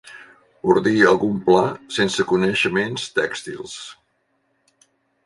[0.75, 1.61] Ordir algun pla
[1.97, 3.77] sense coneixements tèxtils.